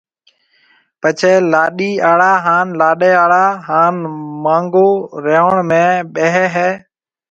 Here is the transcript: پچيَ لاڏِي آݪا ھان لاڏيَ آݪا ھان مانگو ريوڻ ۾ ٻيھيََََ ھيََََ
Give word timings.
پچيَ 1.01 1.33
لاڏِي 1.51 1.91
آݪا 2.09 2.33
ھان 2.45 2.67
لاڏيَ 2.79 3.11
آݪا 3.23 3.45
ھان 3.67 3.95
مانگو 4.43 4.89
ريوڻ 5.25 5.55
۾ 5.69 5.83
ٻيھيََََ 6.13 6.45
ھيََََ 6.55 6.69